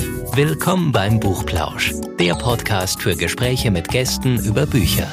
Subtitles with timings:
[0.00, 5.12] Willkommen beim Buchplausch, der Podcast für Gespräche mit Gästen über Bücher.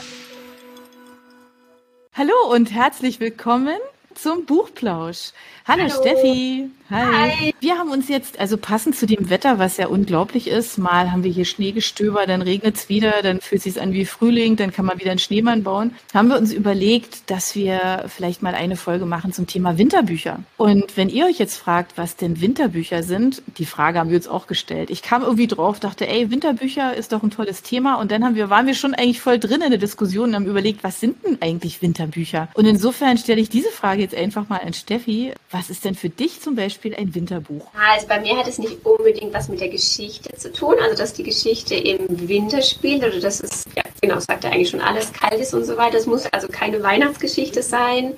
[2.14, 3.78] Hallo und herzlich willkommen
[4.16, 5.32] zum Buchplausch.
[5.68, 6.02] Hallo, Hallo.
[6.02, 6.70] Steffi.
[6.90, 7.32] Hi.
[7.32, 7.54] Hi.
[7.60, 11.26] Wir haben uns jetzt, also passend zu dem Wetter, was ja unglaublich ist, mal haben
[11.26, 14.72] wir hier Schneegestöber, dann regnet es wieder, dann fühlt es sich an wie Frühling, dann
[14.72, 15.94] kann man wieder einen Schneemann bauen.
[16.14, 20.40] Haben wir uns überlegt, dass wir vielleicht mal eine Folge machen zum Thema Winterbücher.
[20.56, 24.30] Und wenn ihr euch jetzt fragt, was denn Winterbücher sind, die Frage haben wir uns
[24.30, 24.90] auch gestellt.
[24.90, 27.96] Ich kam irgendwie drauf, dachte, ey, Winterbücher ist doch ein tolles Thema.
[27.96, 30.46] Und dann haben wir, waren wir schon eigentlich voll drin in der Diskussion und haben
[30.46, 32.48] überlegt, was sind denn eigentlich Winterbücher?
[32.54, 35.34] Und insofern stelle ich diese Frage jetzt einfach mal an Steffi.
[35.52, 37.66] Was ist denn für dich zum Beispiel ein Winterbuch?
[37.74, 41.14] Also bei mir hat es nicht unbedingt was mit der Geschichte zu tun, also dass
[41.14, 45.12] die Geschichte im Winter spielt oder dass es, ja genau, sagt ja eigentlich schon alles
[45.14, 45.98] kalt ist und so weiter.
[45.98, 48.16] Es muss also keine Weihnachtsgeschichte sein,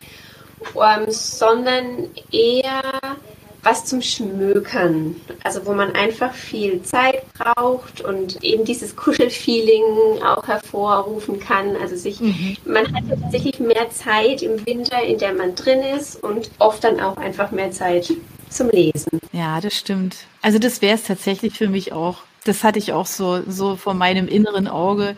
[0.75, 2.81] ähm, sondern eher
[3.63, 5.15] was zum Schmökern.
[5.43, 11.75] Also wo man einfach viel Zeit braucht und eben dieses Kuschelfeeling auch hervorrufen kann.
[11.75, 12.57] Also sich, mhm.
[12.65, 16.83] man hat ja tatsächlich mehr Zeit im Winter, in der man drin ist und oft
[16.83, 18.13] dann auch einfach mehr Zeit
[18.49, 19.19] zum Lesen.
[19.31, 20.17] Ja, das stimmt.
[20.41, 22.23] Also das wäre es tatsächlich für mich auch.
[22.43, 25.15] Das hatte ich auch so, so vor meinem inneren Auge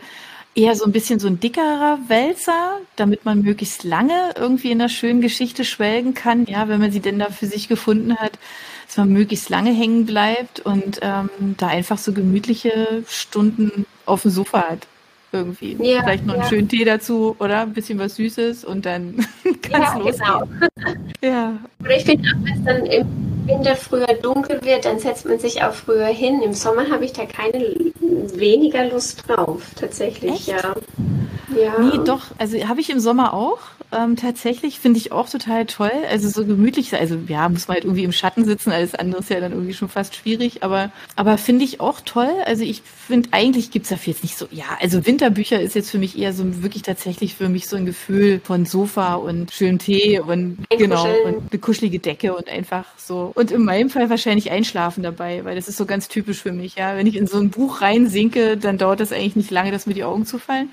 [0.54, 4.90] eher so ein bisschen so ein dickerer Wälzer, damit man möglichst lange irgendwie in einer
[4.90, 8.32] schönen Geschichte schwelgen kann, ja, wenn man sie denn da für sich gefunden hat,
[8.86, 14.30] dass man möglichst lange hängen bleibt und ähm, da einfach so gemütliche Stunden auf dem
[14.30, 14.86] Sofa hat.
[15.34, 15.78] Irgendwie.
[15.80, 19.16] Ja, Vielleicht noch einen schönen Tee dazu oder ein bisschen was Süßes und dann
[19.62, 20.60] kann es ja, losgehen.
[20.76, 20.94] Genau.
[21.22, 21.58] ja.
[21.80, 25.38] Oder ich finde auch, wenn es dann im Winter früher dunkel wird, dann setzt man
[25.38, 26.42] sich auch früher hin.
[26.42, 30.48] Im Sommer habe ich da keine weniger Lust drauf, tatsächlich, Echt?
[30.48, 30.74] ja.
[31.60, 31.78] Ja.
[31.78, 32.22] Nee, doch.
[32.38, 33.58] Also habe ich im Sommer auch.
[33.92, 35.92] Ähm, tatsächlich finde ich auch total toll.
[36.08, 39.30] Also so gemütlich, also ja, muss man halt irgendwie im Schatten sitzen, alles andere ist
[39.30, 42.30] ja dann irgendwie schon fast schwierig, aber, aber finde ich auch toll.
[42.46, 45.98] Also ich finde, eigentlich gibt's dafür jetzt nicht so, ja, also Winterbücher ist jetzt für
[45.98, 50.20] mich eher so wirklich tatsächlich für mich so ein Gefühl von Sofa und schönem Tee
[50.20, 53.32] und genau, und eine kuschelige Decke und einfach so.
[53.34, 56.76] Und in meinem Fall wahrscheinlich einschlafen dabei, weil das ist so ganz typisch für mich,
[56.76, 56.96] ja.
[56.96, 59.94] Wenn ich in so ein Buch reinsinke, dann dauert das eigentlich nicht lange, dass mir
[59.94, 60.70] die Augen zufallen.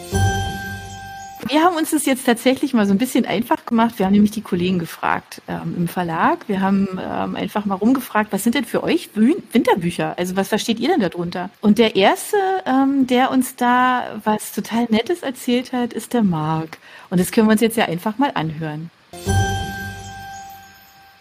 [1.49, 3.97] Wir haben uns das jetzt tatsächlich mal so ein bisschen einfach gemacht.
[3.97, 6.47] Wir haben nämlich die Kollegen gefragt ähm, im Verlag.
[6.47, 10.13] Wir haben ähm, einfach mal rumgefragt, was sind denn für euch Winterbücher?
[10.19, 11.49] Also was versteht ihr denn darunter?
[11.61, 16.77] Und der erste, ähm, der uns da was total Nettes erzählt hat, ist der Marc.
[17.09, 18.91] Und das können wir uns jetzt ja einfach mal anhören.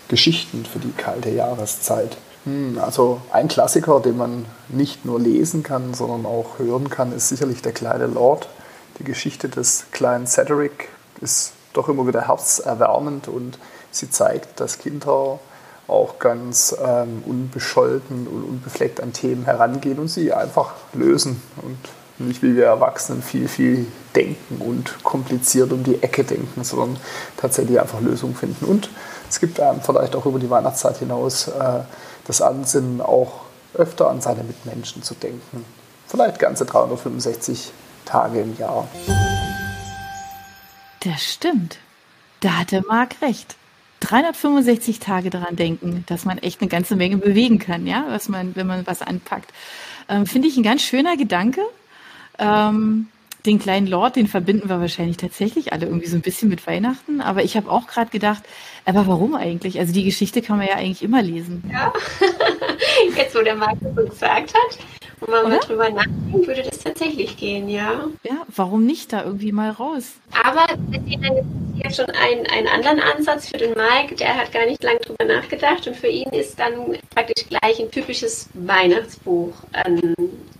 [0.08, 2.18] Geschichten für die kalte Jahreszeit.
[2.44, 7.30] Hm, also ein Klassiker, den man nicht nur lesen kann, sondern auch hören kann, ist
[7.30, 8.46] sicherlich der kleine Lord
[8.98, 10.88] die Geschichte des kleinen Cedric
[11.20, 13.58] ist doch immer wieder herzerwärmend und
[13.90, 15.38] sie zeigt, dass Kinder
[15.86, 21.78] auch ganz ähm, unbescholten und unbefleckt an Themen herangehen und sie einfach lösen und
[22.18, 26.96] nicht wie wir Erwachsenen viel, viel denken und kompliziert um die Ecke denken, sondern
[27.36, 28.64] tatsächlich einfach Lösungen finden.
[28.64, 28.90] Und
[29.30, 31.80] es gibt einem vielleicht auch über die Weihnachtszeit hinaus äh,
[32.26, 33.42] das Ansinnen, auch
[33.74, 35.64] öfter an seine Mitmenschen zu denken.
[36.08, 37.72] Vielleicht ganze 365
[38.08, 38.88] Tage im Jahr.
[41.00, 41.78] Das stimmt.
[42.40, 43.56] Da hatte Marc recht.
[44.00, 48.54] 365 Tage daran denken, dass man echt eine ganze Menge bewegen kann, ja, was man,
[48.54, 49.52] wenn man was anpackt.
[50.08, 51.62] Ähm, Finde ich ein ganz schöner Gedanke.
[52.38, 53.08] Ähm,
[53.44, 57.20] den kleinen Lord, den verbinden wir wahrscheinlich tatsächlich alle irgendwie so ein bisschen mit Weihnachten.
[57.20, 58.42] Aber ich habe auch gerade gedacht,
[58.84, 59.78] aber warum eigentlich?
[59.80, 61.68] Also die Geschichte kann man ja eigentlich immer lesen.
[61.72, 61.92] Ja,
[63.16, 64.78] jetzt wo der Marc das so gesagt hat
[65.20, 65.56] und man Oder?
[65.56, 68.04] mal drüber nachdenkt, würde das tatsächlich gehen, ja.
[68.22, 70.14] Ja, warum nicht da irgendwie mal raus?
[70.44, 74.16] Aber wir sehen hier schon einen, einen anderen Ansatz für den Mike.
[74.16, 77.90] Der hat gar nicht lange drüber nachgedacht und für ihn ist dann praktisch gleich ein
[77.90, 80.14] typisches Weihnachtsbuch, ein,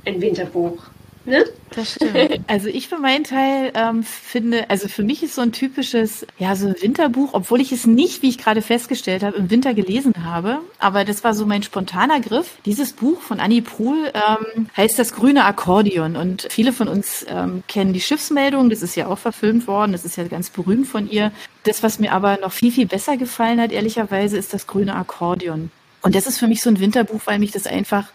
[0.05, 0.79] ein Winterbuch.
[1.29, 1.45] Ne?
[1.71, 2.41] Das stimmt.
[2.47, 6.57] Also ich für meinen Teil ähm, finde, also für mich ist so ein typisches, ja,
[6.57, 10.25] so ein Winterbuch, obwohl ich es nicht, wie ich gerade festgestellt habe, im Winter gelesen
[10.25, 12.57] habe, aber das war so mein spontaner Griff.
[12.65, 17.63] Dieses Buch von Annie Pruhl ähm, heißt Das grüne Akkordeon und viele von uns ähm,
[17.69, 21.11] kennen die Schiffsmeldung, das ist ja auch verfilmt worden, das ist ja ganz berühmt von
[21.11, 21.33] ihr.
[21.65, 25.71] Das, was mir aber noch viel, viel besser gefallen hat, ehrlicherweise, ist das grüne Akkordeon.
[26.01, 28.07] Und das ist für mich so ein Winterbuch, weil mich das einfach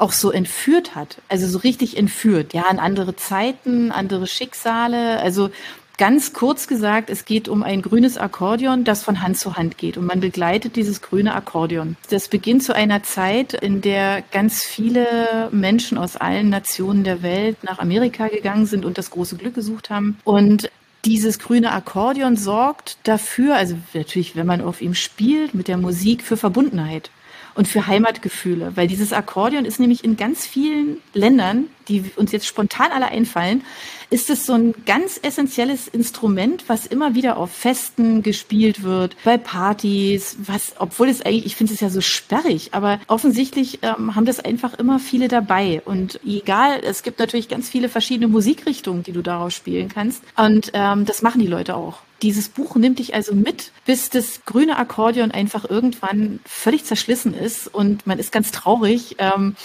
[0.00, 1.18] auch so entführt hat.
[1.28, 2.54] Also so richtig entführt.
[2.54, 5.20] Ja, an andere Zeiten, andere Schicksale.
[5.20, 5.50] Also
[5.98, 9.98] ganz kurz gesagt, es geht um ein grünes Akkordeon, das von Hand zu Hand geht.
[9.98, 11.96] Und man begleitet dieses grüne Akkordeon.
[12.08, 17.62] Das beginnt zu einer Zeit, in der ganz viele Menschen aus allen Nationen der Welt
[17.62, 20.18] nach Amerika gegangen sind und das große Glück gesucht haben.
[20.24, 20.70] Und
[21.04, 26.22] dieses grüne Akkordeon sorgt dafür, also natürlich, wenn man auf ihm spielt, mit der Musik
[26.22, 27.10] für Verbundenheit.
[27.54, 32.46] Und für Heimatgefühle, weil dieses Akkordeon ist nämlich in ganz vielen Ländern, die uns jetzt
[32.46, 33.62] spontan alle einfallen,
[34.10, 39.38] ist es so ein ganz essentielles Instrument, was immer wieder auf Festen gespielt wird, bei
[39.38, 44.26] Partys, was, obwohl es eigentlich, ich finde es ja so sperrig, aber offensichtlich ähm, haben
[44.26, 45.82] das einfach immer viele dabei.
[45.84, 50.22] Und egal, es gibt natürlich ganz viele verschiedene Musikrichtungen, die du daraus spielen kannst.
[50.36, 52.00] Und ähm, das machen die Leute auch.
[52.22, 57.72] Dieses Buch nimmt dich also mit, bis das grüne Akkordeon einfach irgendwann völlig zerschlissen ist
[57.72, 59.16] und man ist ganz traurig.
[59.18, 59.56] Ähm,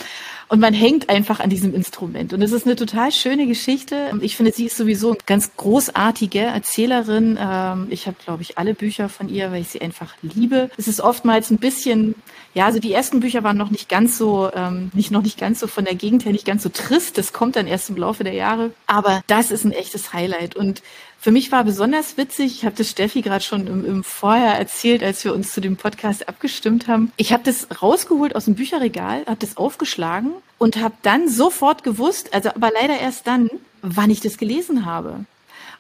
[0.48, 2.32] und man hängt einfach an diesem Instrument.
[2.34, 4.12] Und es ist eine total schöne Geschichte.
[4.22, 7.38] Ich finde, sie ist sowieso eine ganz großartige Erzählerin.
[7.42, 10.70] Ähm, ich habe, glaube ich, alle Bücher von ihr, weil ich sie einfach liebe.
[10.78, 12.16] Es ist oftmals ein bisschen,
[12.56, 15.60] ja, also die ersten Bücher waren noch nicht ganz so, ähm, nicht noch nicht ganz
[15.60, 17.18] so von der Gegend her nicht ganz so trist.
[17.18, 18.72] Das kommt dann erst im Laufe der Jahre.
[18.88, 20.56] Aber das ist ein echtes Highlight.
[20.56, 20.82] Und
[21.20, 25.04] für mich war besonders witzig, ich habe das Steffi gerade schon im, im Vorher erzählt,
[25.04, 27.12] als wir uns zu dem Podcast abgestimmt haben.
[27.18, 32.34] Ich habe das rausgeholt aus dem Bücherregal, habe das aufgeschlagen und habe dann sofort gewusst,
[32.34, 33.50] also aber leider erst dann,
[33.82, 35.26] wann ich das gelesen habe.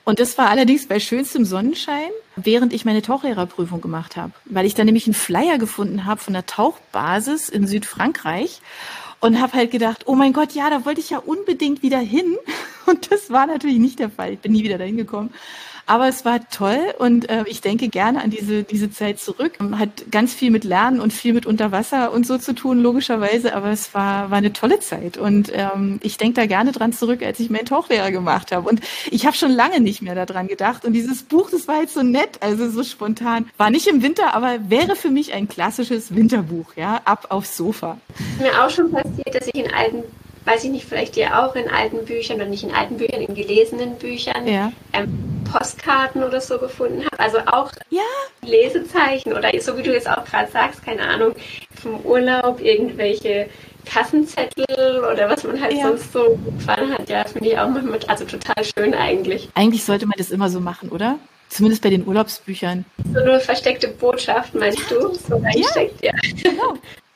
[0.05, 4.75] Und das war allerdings bei schönstem Sonnenschein, während ich meine Tauchlehrerprüfung gemacht habe, weil ich
[4.75, 8.61] da nämlich einen Flyer gefunden habe von der Tauchbasis in Südfrankreich
[9.19, 12.37] und habe halt gedacht, oh mein Gott, ja, da wollte ich ja unbedingt wieder hin.
[12.85, 14.33] Und das war natürlich nicht der Fall.
[14.33, 15.31] Ich bin nie wieder dahin gekommen.
[15.87, 19.59] Aber es war toll und äh, ich denke gerne an diese, diese Zeit zurück.
[19.77, 23.69] Hat ganz viel mit Lernen und viel mit Unterwasser und so zu tun, logischerweise, aber
[23.69, 25.17] es war, war eine tolle Zeit.
[25.17, 28.67] Und ähm, ich denke da gerne dran zurück, als ich meinen Tauchlehrer gemacht habe.
[28.67, 30.85] Und ich habe schon lange nicht mehr daran gedacht.
[30.85, 33.47] Und dieses Buch, das war jetzt so nett, also so spontan.
[33.57, 37.99] War nicht im Winter, aber wäre für mich ein klassisches Winterbuch, ja, ab aufs Sofa.
[38.39, 40.03] Mir auch schon passiert, dass ich in alten
[40.45, 43.36] weiß ich nicht, vielleicht dir auch in alten Büchern oder nicht in alten Büchern, in
[43.36, 44.71] gelesenen Büchern ja.
[44.94, 47.19] ähm, Postkarten oder so gefunden habe.
[47.19, 48.01] Also auch ja.
[48.42, 51.33] Lesezeichen oder so wie du jetzt auch gerade sagst, keine Ahnung,
[51.81, 53.50] vom Urlaub irgendwelche
[53.86, 55.88] Kassenzettel oder was man halt ja.
[55.88, 57.09] sonst so gefallen hat.
[57.09, 59.50] Ja, finde ich auch manchmal, also total schön eigentlich.
[59.56, 61.18] Eigentlich sollte man das immer so machen, oder?
[61.50, 62.86] Zumindest bei den Urlaubsbüchern.
[63.13, 65.13] So eine versteckte Botschaft, meinst du?
[65.13, 66.12] So reinsteckt, ja.
[66.12, 66.51] ja.
[66.51, 66.74] Genau.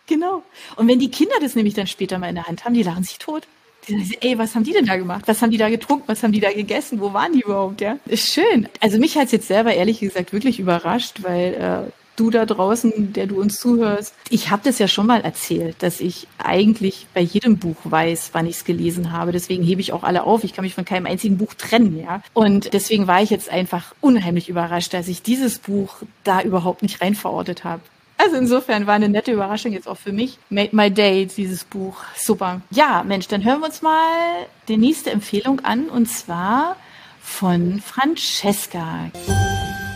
[0.10, 0.42] Genau.
[0.76, 3.04] Und wenn die Kinder das nämlich dann später mal in der Hand haben, die lachen
[3.04, 3.44] sich tot.
[3.88, 5.22] Die sagen, ey, was haben die denn da gemacht?
[5.28, 6.04] Was haben die da getrunken?
[6.08, 7.00] Was haben die da gegessen?
[7.00, 7.80] Wo waren die überhaupt?
[7.80, 8.68] Ja, ist schön.
[8.82, 11.54] Also mich hat es jetzt selber ehrlich gesagt wirklich überrascht, weil
[11.88, 15.76] äh, du da draußen, der du uns zuhörst, ich habe das ja schon mal erzählt,
[15.80, 19.32] dass ich eigentlich bei jedem Buch weiß, wann ich es gelesen habe.
[19.32, 20.44] Deswegen hebe ich auch alle auf.
[20.44, 22.24] Ich kann mich von keinem einzigen Buch trennen, ja.
[22.34, 27.00] Und deswegen war ich jetzt einfach unheimlich überrascht, dass ich dieses Buch da überhaupt nicht
[27.00, 27.82] rein verortet habe.
[28.22, 30.38] Also insofern war eine nette Überraschung jetzt auch für mich.
[30.50, 31.96] Made My Day, dieses Buch.
[32.18, 32.62] Super.
[32.70, 36.76] Ja, Mensch, dann hören wir uns mal die nächste Empfehlung an und zwar
[37.22, 39.10] von Francesca.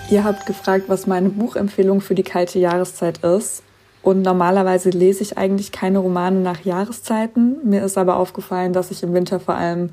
[0.09, 3.61] Ihr habt gefragt, was meine Buchempfehlung für die kalte Jahreszeit ist.
[4.01, 7.57] Und normalerweise lese ich eigentlich keine Romane nach Jahreszeiten.
[7.63, 9.89] Mir ist aber aufgefallen, dass ich im Winter vor allem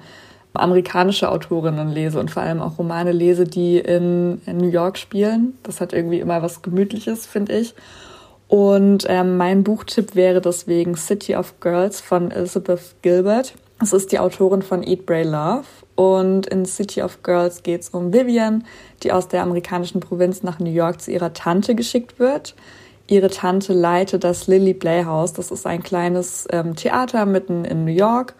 [0.52, 5.56] amerikanische Autorinnen lese und vor allem auch Romane lese, die in, New York spielen.
[5.62, 7.74] Das hat irgendwie immer was Gemütliches, finde ich.
[8.50, 13.54] Und ähm, mein Buchtipp wäre deswegen City of Girls von Elizabeth Gilbert.
[13.80, 15.66] Es ist die Autorin von Eat, Bray, Love.
[15.94, 18.64] Und in City of Girls geht es um Vivian,
[19.04, 22.56] die aus der amerikanischen Provinz nach New York zu ihrer Tante geschickt wird.
[23.06, 25.32] Ihre Tante leitet das Lily Playhouse.
[25.32, 28.34] Das ist ein kleines ähm, Theater mitten in New York.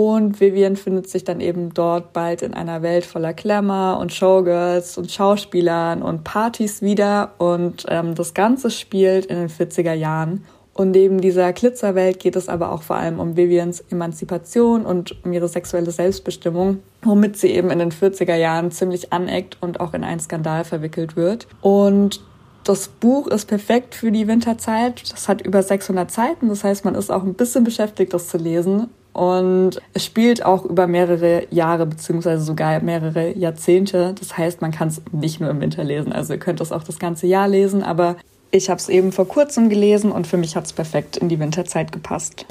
[0.00, 4.96] Und Vivian findet sich dann eben dort bald in einer Welt voller Glamour und Showgirls
[4.96, 7.32] und Schauspielern und Partys wieder.
[7.38, 10.44] Und ähm, das Ganze spielt in den 40er Jahren.
[10.72, 15.32] Und neben dieser Glitzerwelt geht es aber auch vor allem um Vivians Emanzipation und um
[15.32, 20.04] ihre sexuelle Selbstbestimmung, womit sie eben in den 40er Jahren ziemlich aneckt und auch in
[20.04, 21.48] einen Skandal verwickelt wird.
[21.60, 22.20] Und
[22.62, 25.10] das Buch ist perfekt für die Winterzeit.
[25.10, 28.38] Das hat über 600 Seiten, das heißt, man ist auch ein bisschen beschäftigt, das zu
[28.38, 28.90] lesen.
[29.12, 34.14] Und es spielt auch über mehrere Jahre beziehungsweise sogar mehrere Jahrzehnte.
[34.18, 36.12] Das heißt, man kann es nicht nur im Winter lesen.
[36.12, 37.82] Also ihr könnt es auch das ganze Jahr lesen.
[37.82, 38.16] Aber
[38.50, 41.38] ich habe es eben vor kurzem gelesen und für mich hat es perfekt in die
[41.40, 42.46] Winterzeit gepasst.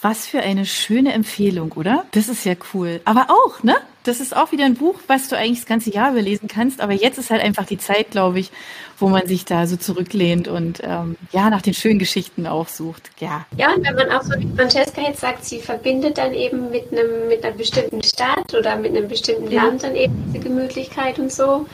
[0.00, 2.04] Was für eine schöne Empfehlung, oder?
[2.12, 3.00] Das ist ja cool.
[3.04, 3.76] Aber auch, ne?
[4.04, 6.80] Das ist auch wieder ein Buch, was du eigentlich das ganze Jahr überlesen kannst.
[6.80, 8.50] Aber jetzt ist halt einfach die Zeit, glaube ich,
[8.98, 13.10] wo man sich da so zurücklehnt und ähm, ja, nach den schönen Geschichten auch sucht.
[13.18, 13.44] Ja.
[13.56, 16.92] Ja, und wenn man auch so wie Francesca jetzt sagt, sie verbindet dann eben mit
[16.92, 19.64] einem, mit einer bestimmten Stadt oder mit einem bestimmten ja.
[19.64, 21.66] Land dann eben diese Gemütlichkeit und so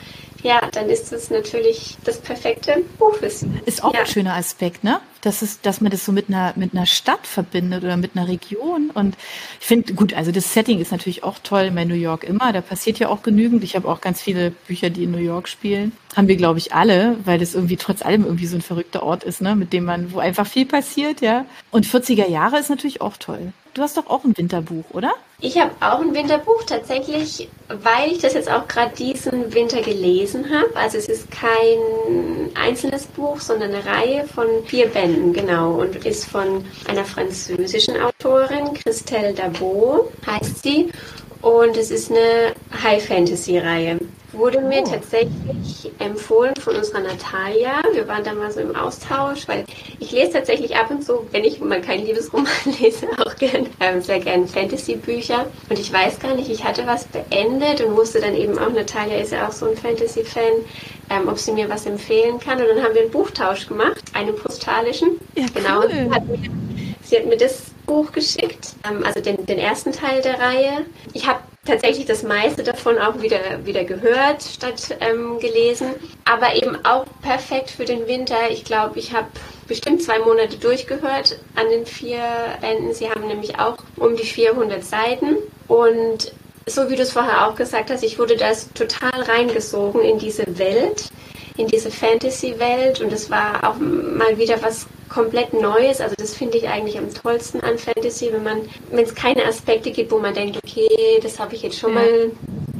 [0.45, 3.49] ja, dann ist es natürlich das perfekte Buch für Sie.
[3.65, 4.01] Ist auch ja.
[4.01, 4.99] ein schöner Aspekt, ne?
[5.25, 8.27] Dass es, dass man das so mit einer mit einer Stadt verbindet oder mit einer
[8.27, 8.91] Region.
[8.93, 9.15] Und
[9.59, 12.53] ich finde gut, also das Setting ist natürlich auch toll bei New York immer.
[12.53, 13.63] Da passiert ja auch genügend.
[13.63, 15.91] Ich habe auch ganz viele Bücher, die in New York spielen.
[16.15, 19.23] Haben wir, glaube ich, alle, weil das irgendwie trotz allem irgendwie so ein verrückter Ort
[19.23, 21.45] ist, ne, mit dem man, wo einfach viel passiert, ja.
[21.71, 23.51] Und 40er Jahre ist natürlich auch toll.
[23.75, 25.13] Du hast doch auch ein Winterbuch, oder?
[25.41, 30.45] Ich habe auch ein Winterbuch tatsächlich, weil ich das jetzt auch gerade diesen Winter gelesen
[30.49, 30.73] habe.
[30.75, 35.81] Also es ist kein einzelnes Buch, sondern eine Reihe von vier Bänden, genau.
[35.81, 40.91] Und ist von einer französischen Autorin, Christelle Dabot heißt sie.
[41.41, 42.53] Und es ist eine
[42.83, 43.99] High-Fantasy-Reihe
[44.37, 44.89] wurde mir oh.
[44.89, 47.81] tatsächlich empfohlen von unserer Natalia.
[47.93, 49.65] Wir waren da mal so im Austausch, weil
[49.99, 54.01] ich lese tatsächlich ab und zu, wenn ich mal kein Liebesroman lese, auch gern, ähm,
[54.01, 55.47] sehr gern Fantasy-Bücher.
[55.69, 59.17] Und ich weiß gar nicht, ich hatte was beendet und wusste dann eben auch, Natalia
[59.17, 60.53] ist ja auch so ein Fantasy-Fan,
[61.09, 62.59] ähm, ob sie mir was empfehlen kann.
[62.59, 65.19] Und dann haben wir einen Buchtausch gemacht, einen postalischen.
[65.35, 65.81] Ja, genau.
[65.81, 65.89] Cool.
[65.91, 66.39] Sie, hat mir,
[67.03, 70.85] sie hat mir das Buch geschickt, ähm, also den, den ersten Teil der Reihe.
[71.13, 75.87] Ich habe tatsächlich das meiste davon auch wieder, wieder gehört statt ähm, gelesen,
[76.23, 78.49] aber eben auch perfekt für den Winter.
[78.49, 79.27] Ich glaube, ich habe
[79.67, 82.21] bestimmt zwei Monate durchgehört an den vier
[82.61, 82.93] Bänden.
[82.93, 86.31] Sie haben nämlich auch um die 400 Seiten und
[86.67, 90.57] so wie du es vorher auch gesagt hast, ich wurde da total reingesogen in diese
[90.57, 91.09] Welt,
[91.57, 96.01] in diese Fantasy-Welt und es war auch mal wieder was komplett Neues.
[96.01, 99.91] Also das finde ich eigentlich am tollsten an Fantasy, wenn man, wenn es keine Aspekte
[99.91, 102.01] gibt, wo man denkt, okay, das habe ich jetzt schon ja.
[102.01, 102.31] mal,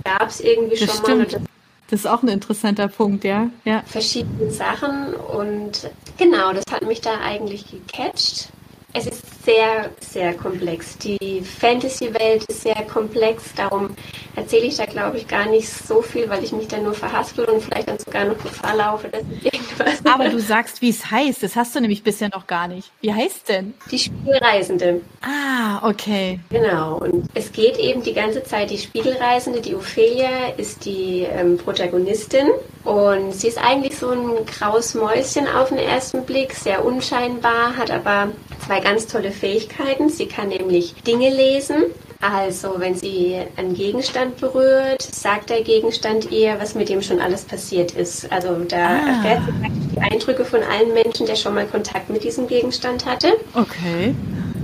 [0.03, 1.31] gab es irgendwie das schon stimmt.
[1.33, 1.41] mal.
[1.89, 3.49] Das ist auch ein interessanter Punkt, ja.
[3.63, 3.83] ja.
[3.85, 8.49] Verschiedene Sachen und genau, das hat mich da eigentlich gecatcht.
[8.97, 10.97] Es ist sehr, sehr komplex.
[10.97, 13.93] Die Fantasy-Welt ist sehr komplex, darum
[14.37, 17.43] erzähle ich da, glaube ich, gar nicht so viel, weil ich mich dann nur verhaspel
[17.43, 20.05] und vielleicht dann sogar noch Gefahr laufe, dass ich irgendwas.
[20.13, 21.43] Aber du sagst, wie es heißt.
[21.43, 22.89] Das hast du nämlich bisher noch gar nicht.
[23.01, 23.73] Wie heißt denn?
[23.91, 25.01] Die Spielreisende.
[25.21, 26.39] Ah, okay.
[26.49, 26.99] Genau.
[26.99, 29.59] Und es geht eben die ganze Zeit die Spiegelreisende.
[29.59, 32.47] Die Ophelia ist die ähm, Protagonistin.
[32.85, 37.89] Und sie ist eigentlich so ein graues Mäuschen auf den ersten Blick, sehr unscheinbar, hat
[37.89, 38.29] aber
[38.65, 40.09] zwei ganz tolle Fähigkeiten.
[40.09, 41.85] Sie kann nämlich Dinge lesen.
[42.21, 47.43] Also, wenn sie einen Gegenstand berührt, sagt der Gegenstand ihr, was mit dem schon alles
[47.43, 48.31] passiert ist.
[48.31, 49.07] Also, da ah.
[49.07, 53.05] erfährt sie praktisch die Eindrücke von allen Menschen, der schon mal Kontakt mit diesem Gegenstand
[53.05, 53.33] hatte.
[53.53, 54.15] Okay.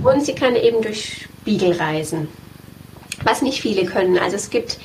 [0.02, 2.28] Und sie kann eben durch Spiegel reisen
[3.24, 4.18] was nicht viele können.
[4.18, 4.78] Also es gibt,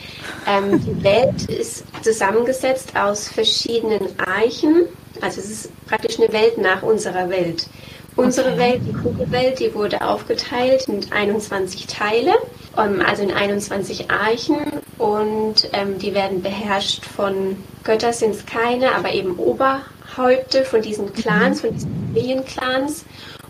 [0.48, 4.88] ähm, die Welt ist zusammengesetzt aus verschiedenen Eichen.
[5.22, 7.68] Also es ist praktisch eine Welt nach unserer Welt.
[8.16, 8.60] Unsere okay.
[8.60, 12.34] Welt, die Kugelwelt, die wurde aufgeteilt in 21 Teile,
[12.76, 14.58] ähm, also in 21 Eichen
[14.98, 21.14] und ähm, die werden beherrscht von Götter sind es keine, aber eben Oberhäupte von diesen
[21.14, 21.68] Clans, mhm.
[21.68, 23.06] von diesen Familienclans.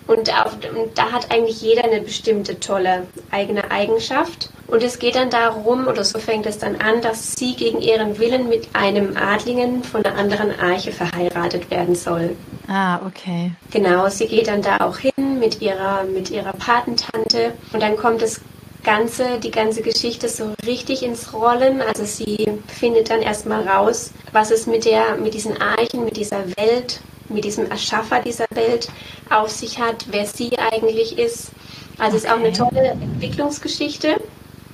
[0.07, 4.49] Und, auf, und da hat eigentlich jeder eine bestimmte tolle eigene Eigenschaft.
[4.67, 8.17] Und es geht dann darum, oder so fängt es dann an, dass sie gegen ihren
[8.17, 12.35] Willen mit einem Adlingen von einer anderen Arche verheiratet werden soll.
[12.67, 13.51] Ah, okay.
[13.71, 18.21] Genau, sie geht dann da auch hin mit ihrer, mit ihrer Patentante und dann kommt
[18.21, 18.41] das
[18.83, 21.81] Ganze, die ganze Geschichte so richtig ins Rollen.
[21.81, 26.45] Also sie findet dann erstmal raus, was es mit der, mit diesen Archen, mit dieser
[26.55, 28.89] Welt, mit diesem Erschaffer dieser Welt
[29.29, 31.51] auf sich hat, wer sie eigentlich ist.
[31.97, 32.17] Also okay.
[32.17, 34.17] es ist auch eine tolle Entwicklungsgeschichte.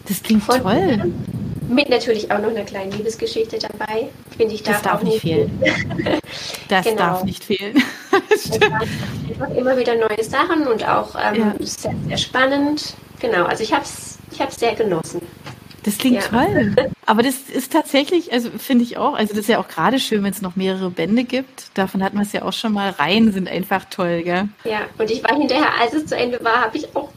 [0.08, 1.14] Das klingt Von toll.
[1.70, 4.10] Mit natürlich auch noch einer kleinen Liebesgeschichte dabei.
[4.36, 5.64] Finde ich darf das darf nicht fehlen.
[6.68, 6.98] das genau.
[6.98, 7.82] darf nicht fehlen.
[9.56, 11.66] immer wieder neue Sachen und auch ähm, ja.
[11.66, 12.96] sehr, sehr spannend.
[13.20, 15.22] Genau, also ich habe es ich hab's sehr genossen.
[15.84, 16.22] Das klingt ja.
[16.22, 16.76] toll.
[17.06, 20.24] Aber das ist tatsächlich, also finde ich auch, also das ist ja auch gerade schön,
[20.24, 21.78] wenn es noch mehrere Bände gibt.
[21.78, 22.92] Davon hat man es ja auch schon mal.
[22.92, 24.48] Reihen sind einfach toll, gell?
[24.64, 27.10] Ja, und ich war hinterher, als es zu Ende war, habe ich auch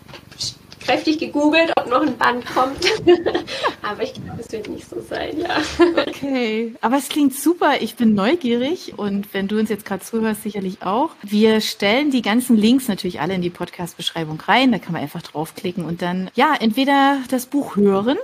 [0.87, 2.79] kräftig gegoogelt, ob noch ein Band kommt.
[3.83, 5.59] aber ich glaube, es wird nicht so sein, ja.
[6.07, 7.81] Okay, aber es klingt super.
[7.81, 11.11] Ich bin neugierig und wenn du uns jetzt gerade zuhörst, sicherlich auch.
[11.23, 14.71] Wir stellen die ganzen Links natürlich alle in die Podcast-Beschreibung rein.
[14.71, 18.19] Da kann man einfach draufklicken und dann, ja, entweder das Buch hören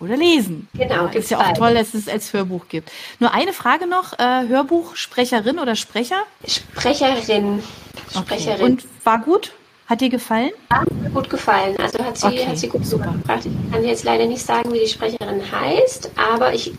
[0.00, 0.68] oder lesen.
[0.74, 1.06] Genau.
[1.06, 2.90] ist ja auch toll, dass es als Hörbuch gibt.
[3.18, 6.22] Nur eine Frage noch: äh, Hörbuch, Sprecherin oder Sprecher?
[6.46, 7.62] Sprecherin.
[8.10, 8.54] Sprecherin.
[8.54, 8.62] Okay.
[8.62, 9.52] Und war gut?
[9.86, 10.50] Hat dir gefallen?
[10.70, 10.84] Ja,
[11.14, 11.76] gut gefallen.
[11.78, 13.12] Also hat sie, okay, hat sie gut super.
[13.12, 13.46] gebracht.
[13.46, 16.72] Ich kann jetzt leider nicht sagen, wie die Sprecherin heißt, aber ich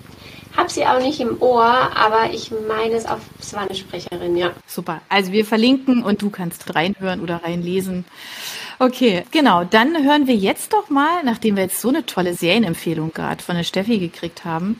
[0.57, 1.63] habe sie auch nicht im Ohr,
[1.95, 4.51] aber ich meine es auf, es war eine Sprecherin, ja.
[4.65, 5.01] Super.
[5.07, 8.03] Also wir verlinken und du kannst reinhören oder reinlesen.
[8.79, 9.63] Okay, genau.
[9.63, 13.55] Dann hören wir jetzt doch mal, nachdem wir jetzt so eine tolle Serienempfehlung gerade von
[13.55, 14.77] der Steffi gekriegt haben,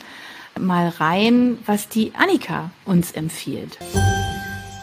[0.60, 3.78] mal rein, was die Annika uns empfiehlt.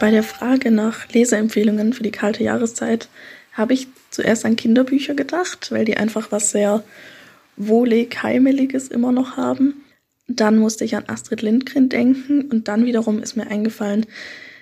[0.01, 3.07] Bei der Frage nach Leseempfehlungen für die kalte Jahreszeit
[3.53, 6.83] habe ich zuerst an Kinderbücher gedacht, weil die einfach was sehr
[7.55, 9.85] wohlig, heimeliges immer noch haben.
[10.27, 14.05] Dann musste ich an Astrid Lindgren denken und dann wiederum ist mir eingefallen,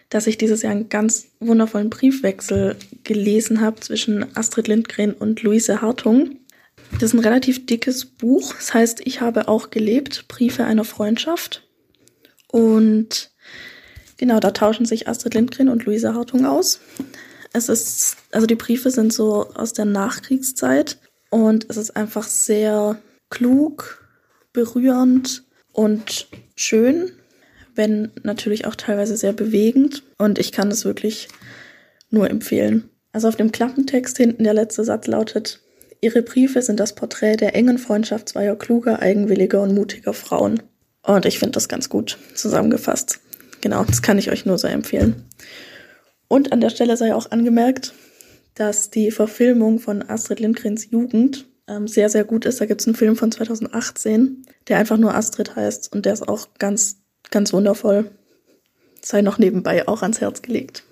[0.09, 5.81] dass ich dieses Jahr einen ganz wundervollen Briefwechsel gelesen habe zwischen Astrid Lindgren und Luise
[5.81, 6.39] Hartung.
[6.93, 8.53] Das ist ein relativ dickes Buch.
[8.53, 11.67] Das heißt, ich habe auch gelebt, Briefe einer Freundschaft.
[12.47, 13.31] Und
[14.17, 16.79] genau, da tauschen sich Astrid Lindgren und Luise Hartung aus.
[17.51, 20.97] Es ist, also die Briefe sind so aus der Nachkriegszeit
[21.29, 24.07] und es ist einfach sehr klug,
[24.53, 27.11] berührend und schön,
[27.75, 30.03] wenn natürlich auch teilweise sehr bewegend.
[30.17, 31.27] Und ich kann es wirklich
[32.11, 32.89] nur empfehlen.
[33.13, 35.61] Also auf dem Klappentext hinten der letzte Satz lautet,
[36.01, 40.61] Ihre Briefe sind das Porträt der engen Freundschaft zweier kluger, eigenwilliger und mutiger Frauen.
[41.01, 43.21] Und ich finde das ganz gut zusammengefasst.
[43.61, 45.23] Genau, das kann ich euch nur so empfehlen.
[46.27, 47.93] Und an der Stelle sei auch angemerkt,
[48.55, 52.59] dass die Verfilmung von Astrid Lindgrens Jugend ähm, sehr, sehr gut ist.
[52.59, 56.27] Da gibt es einen Film von 2018, der einfach nur Astrid heißt und der ist
[56.27, 56.97] auch ganz,
[57.31, 58.11] ganz wundervoll.
[59.01, 60.83] Sei noch nebenbei auch ans Herz gelegt.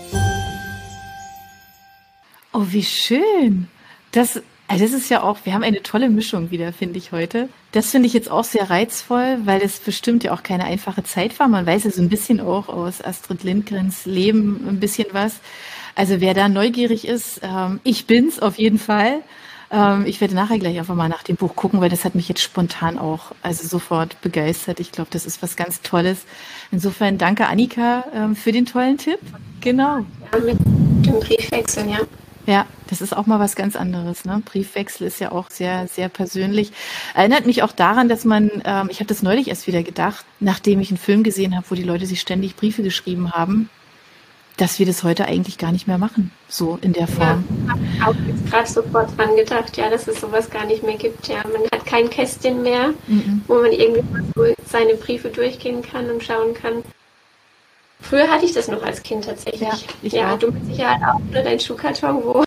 [2.53, 3.67] Oh, wie schön.
[4.12, 7.48] Das, also das ist ja auch, wir haben eine tolle Mischung wieder, finde ich heute.
[7.72, 11.39] Das finde ich jetzt auch sehr reizvoll, weil es bestimmt ja auch keine einfache Zeit
[11.39, 11.48] war.
[11.48, 15.39] Man weiß ja so ein bisschen auch aus Astrid Lindgrens Leben ein bisschen was.
[15.96, 19.22] Also wer da neugierig ist, ähm, ich bin's auf jeden Fall.
[19.72, 22.27] Ähm, ich werde nachher gleich einfach mal nach dem Buch gucken, weil das hat mich
[22.27, 24.81] jetzt spontan auch also sofort begeistert.
[24.81, 26.25] Ich glaube, das ist was ganz Tolles.
[26.72, 29.20] Insofern danke Annika ähm, für den tollen Tipp.
[29.62, 30.00] Genau.
[30.34, 32.00] Ja, mit dem Briefwechsel, ja.
[32.48, 34.25] Ja, das ist auch mal was ganz anderes.
[34.25, 34.41] Ne?
[34.43, 36.71] Briefwechsel ist ja auch sehr, sehr persönlich.
[37.13, 40.79] Erinnert mich auch daran, dass man, ähm, ich habe das neulich erst wieder gedacht, nachdem
[40.79, 43.69] ich einen Film gesehen habe, wo die Leute sich ständig Briefe geschrieben haben
[44.62, 47.43] dass wir das heute eigentlich gar nicht mehr machen, so in der Form.
[47.67, 50.83] Ja, ich habe auch jetzt gerade sofort dran gedacht, ja, dass es sowas gar nicht
[50.83, 51.27] mehr gibt.
[51.27, 53.41] Ja, man hat kein Kästchen mehr, mhm.
[53.48, 56.83] wo man irgendwie seine Briefe durchgehen kann und schauen kann.
[58.01, 59.62] Früher hatte ich das noch als Kind tatsächlich.
[60.01, 61.43] Ja, ja du mit Sicherheit auch, ne?
[61.43, 62.43] Dein Schuhkarton, wo,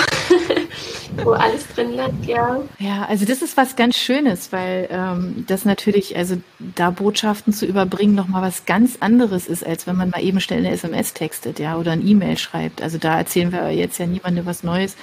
[1.25, 2.61] wo alles drin lag, ja.
[2.79, 7.67] Ja, also das ist was ganz Schönes, weil ähm, das natürlich, also da Botschaften zu
[7.67, 11.59] überbringen, nochmal was ganz anderes ist, als wenn man mal eben schnell eine SMS textet,
[11.59, 12.83] ja, oder ein E-Mail schreibt.
[12.83, 14.97] Also da erzählen wir jetzt ja niemandem was Neues.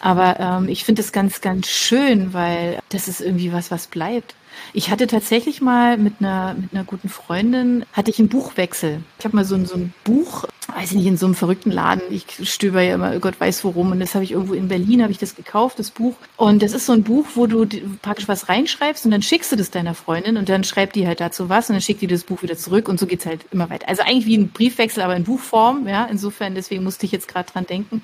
[0.00, 4.34] Aber ähm, ich finde das ganz, ganz schön, weil das ist irgendwie was, was bleibt.
[4.72, 9.00] Ich hatte tatsächlich mal mit einer, mit einer guten Freundin, hatte ich einen Buchwechsel.
[9.18, 11.70] Ich habe mal so ein, so ein Buch, weiß ich nicht, in so einem verrückten
[11.70, 12.02] Laden.
[12.10, 13.92] Ich stöber ja immer, Gott weiß worum.
[13.92, 16.14] Und das habe ich irgendwo in Berlin, habe ich das gekauft, das Buch.
[16.36, 17.66] Und das ist so ein Buch, wo du
[18.02, 21.20] praktisch was reinschreibst und dann schickst du das deiner Freundin und dann schreibt die halt
[21.20, 23.70] dazu was und dann schickt die das Buch wieder zurück und so geht's halt immer
[23.70, 23.88] weiter.
[23.88, 26.04] Also eigentlich wie ein Briefwechsel, aber in Buchform, ja.
[26.06, 28.02] Insofern, deswegen musste ich jetzt gerade dran denken.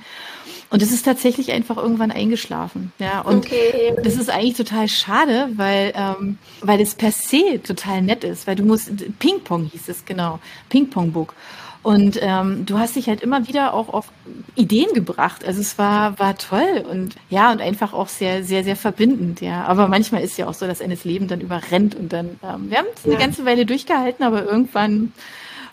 [0.71, 2.93] Und es ist tatsächlich einfach irgendwann eingeschlafen.
[3.01, 3.97] Ja, und okay.
[4.05, 8.55] das ist eigentlich total schade, weil, ähm, weil es per se total nett ist, weil
[8.55, 11.35] du musst, Ping-Pong hieß es, genau, Ping-Pong-Book.
[11.83, 14.09] Und ähm, du hast dich halt immer wieder auch auf
[14.55, 15.47] Ideen gebracht.
[15.47, 19.65] Also es war, war toll und ja, und einfach auch sehr, sehr, sehr verbindend, ja.
[19.65, 22.79] Aber manchmal ist ja auch so, dass eines Leben dann überrennt und dann, ähm, wir
[22.79, 23.21] haben es eine ja.
[23.21, 25.13] ganze Weile durchgehalten, aber irgendwann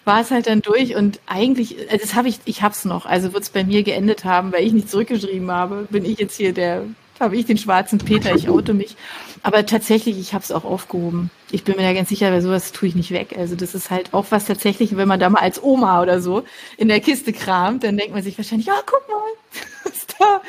[0.06, 3.34] war es halt dann durch und eigentlich, äh, das habe ich, ich hab's noch, also
[3.34, 6.54] wird es bei mir geendet haben, weil ich nicht zurückgeschrieben habe, bin ich jetzt hier
[6.54, 6.84] der,
[7.20, 8.96] habe ich den schwarzen Peter, ich auto mich.
[9.44, 11.30] Aber tatsächlich, ich habe es auch aufgehoben.
[11.52, 13.36] Ich bin mir da ganz sicher, weil sowas tue ich nicht weg.
[13.38, 16.44] Also das ist halt auch was tatsächlich, wenn man da mal als Oma oder so
[16.78, 19.22] in der Kiste kramt, dann denkt man sich wahrscheinlich, ja, oh, guck mal,
[19.84, 20.42] was ist da,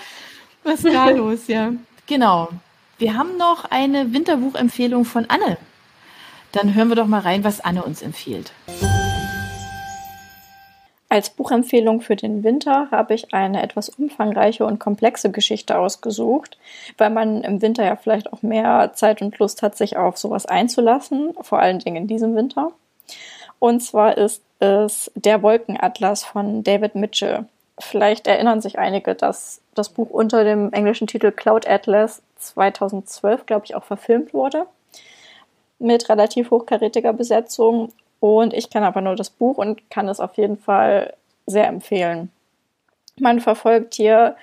[0.65, 1.73] was ist da los, ja.
[2.07, 2.49] Genau.
[2.99, 5.57] Wir haben noch eine Winterbuchempfehlung von Anne.
[6.53, 8.53] Dann hören wir doch mal rein, was Anne uns empfiehlt.
[11.11, 16.59] Als Buchempfehlung für den Winter habe ich eine etwas umfangreiche und komplexe Geschichte ausgesucht,
[16.99, 20.45] weil man im Winter ja vielleicht auch mehr Zeit und Lust hat, sich auf sowas
[20.45, 22.73] einzulassen, vor allen Dingen in diesem Winter.
[23.59, 27.47] Und zwar ist es Der Wolkenatlas von David Mitchell.
[27.79, 33.65] Vielleicht erinnern sich einige, dass das Buch unter dem englischen Titel Cloud Atlas 2012, glaube
[33.65, 34.67] ich, auch verfilmt wurde.
[35.79, 40.37] Mit relativ hochkarätiger Besetzung und ich kenne aber nur das Buch und kann es auf
[40.37, 41.15] jeden Fall
[41.47, 42.31] sehr empfehlen.
[43.21, 44.37] Man verfolgt hier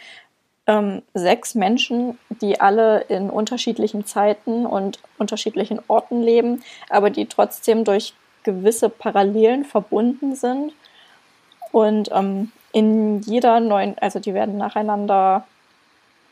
[0.68, 7.84] ähm, sechs Menschen, die alle in unterschiedlichen Zeiten und unterschiedlichen Orten leben, aber die trotzdem
[7.84, 10.74] durch gewisse Parallelen verbunden sind.
[11.72, 15.46] Und ähm, in jeder neuen, also die werden nacheinander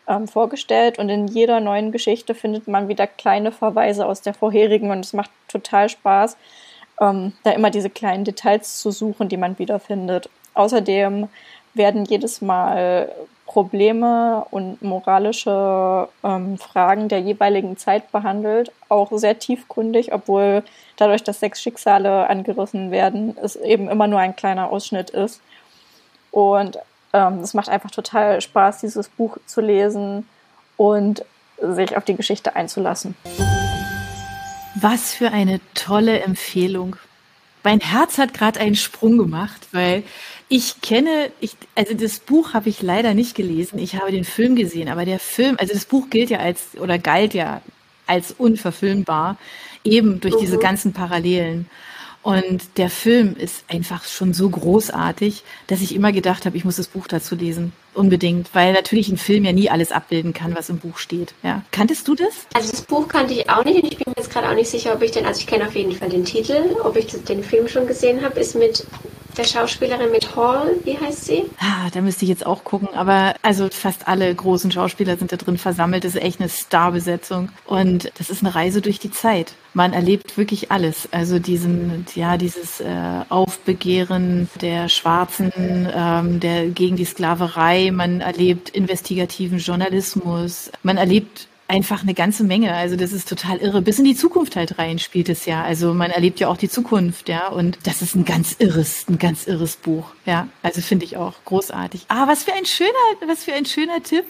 [0.07, 4.91] ähm, vorgestellt und in jeder neuen Geschichte findet man wieder kleine Verweise aus der vorherigen
[4.91, 6.37] und es macht total Spaß,
[7.03, 10.29] ähm, da immer diese kleinen Details zu suchen, die man wiederfindet.
[10.53, 11.27] außerdem
[11.75, 13.09] werden jedes Mal
[13.45, 20.63] Probleme und moralische ähm, Fragen der jeweiligen Zeit behandelt, auch sehr tiefgründig, obwohl
[20.97, 25.41] dadurch, dass sechs Schicksale angerissen werden, es eben immer nur ein kleiner Ausschnitt ist.
[26.31, 26.77] Und
[27.11, 30.27] ähm, es macht einfach total Spaß, dieses Buch zu lesen
[30.77, 31.25] und
[31.61, 33.15] sich auf die Geschichte einzulassen.
[34.75, 36.95] Was für eine tolle Empfehlung.
[37.63, 40.03] Mein Herz hat gerade einen Sprung gemacht, weil
[40.49, 43.79] ich kenne, ich, also das Buch habe ich leider nicht gelesen.
[43.79, 46.99] Ich habe den Film gesehen, aber der Film, also das Buch gilt ja als oder
[46.99, 47.61] galt ja
[48.05, 49.37] als unverfilmbar,
[49.83, 50.61] eben durch diese mhm.
[50.61, 51.69] ganzen Parallelen.
[52.21, 56.77] Und der Film ist einfach schon so großartig, dass ich immer gedacht habe, ich muss
[56.77, 57.73] das Buch dazu lesen.
[57.93, 58.49] Unbedingt.
[58.53, 61.33] Weil natürlich ein Film ja nie alles abbilden kann, was im Buch steht.
[61.43, 61.63] Ja.
[61.71, 62.47] Kanntest du das?
[62.53, 64.69] Also das Buch kannte ich auch nicht und ich bin mir jetzt gerade auch nicht
[64.69, 67.43] sicher, ob ich den, also ich kenne auf jeden Fall den Titel, ob ich den
[67.43, 68.85] Film schon gesehen habe, ist mit
[69.37, 71.43] der Schauspielerin mit Hall, wie heißt sie?
[71.59, 72.89] Ah, da müsste ich jetzt auch gucken.
[72.95, 76.03] Aber also fast alle großen Schauspieler sind da drin versammelt.
[76.03, 77.49] Das ist echt eine Starbesetzung.
[77.65, 79.53] Und das ist eine Reise durch die Zeit.
[79.73, 81.09] Man erlebt wirklich alles.
[81.11, 82.85] Also diesen, ja, dieses äh,
[83.29, 85.51] Aufbegehren der Schwarzen,
[85.93, 87.91] ähm, der gegen die Sklaverei.
[87.91, 90.71] Man erlebt investigativen Journalismus.
[90.83, 92.73] Man erlebt einfach eine ganze Menge.
[92.75, 93.81] Also das ist total irre.
[93.81, 95.63] Bis in die Zukunft halt rein spielt es ja.
[95.63, 97.47] Also man erlebt ja auch die Zukunft, ja.
[97.47, 100.05] Und das ist ein ganz irres, ein ganz irres Buch.
[100.25, 102.05] Ja, also finde ich auch großartig.
[102.09, 102.91] Ah, was für ein schöner,
[103.27, 104.25] was für ein schöner Tipp.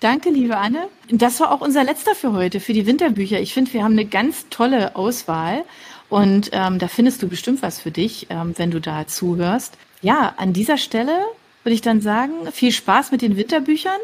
[0.00, 0.88] Danke, liebe Anne.
[1.08, 3.40] Das war auch unser letzter für heute, für die Winterbücher.
[3.40, 5.64] Ich finde, wir haben eine ganz tolle Auswahl.
[6.08, 9.78] Und ähm, da findest du bestimmt was für dich, ähm, wenn du da zuhörst.
[10.02, 11.20] Ja, an dieser Stelle
[11.62, 14.00] würde ich dann sagen, viel Spaß mit den Winterbüchern.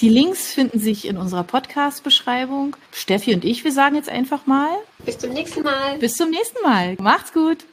[0.00, 2.76] Die Links finden sich in unserer Podcast-Beschreibung.
[2.92, 4.68] Steffi und ich, wir sagen jetzt einfach mal.
[5.04, 5.98] Bis zum nächsten Mal.
[5.98, 6.94] Bis zum nächsten Mal.
[7.00, 7.66] Macht's gut.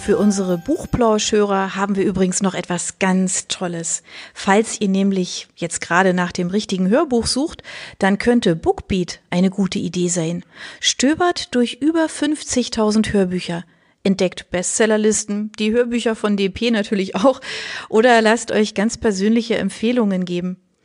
[0.00, 4.02] Für unsere Buchplauschhörer haben wir übrigens noch etwas ganz Tolles.
[4.34, 7.62] Falls ihr nämlich jetzt gerade nach dem richtigen Hörbuch sucht,
[8.00, 10.44] dann könnte Bookbeat eine gute Idee sein.
[10.80, 13.64] Stöbert durch über 50.000 Hörbücher
[14.02, 17.40] entdeckt Bestsellerlisten, die Hörbücher von DP natürlich auch,
[17.88, 20.56] oder lasst euch ganz persönliche Empfehlungen geben.